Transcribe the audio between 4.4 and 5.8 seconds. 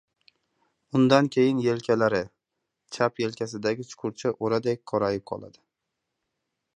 o‘radek qorayib qoladi.